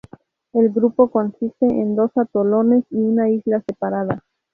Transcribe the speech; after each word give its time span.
El 0.53 0.71
grupo 0.71 1.11
consiste 1.11 1.67
en 1.67 1.95
dos 1.95 2.09
atolones 2.17 2.83
y 2.89 2.95
una 2.95 3.29
isla 3.29 3.61
separada. 3.67 4.23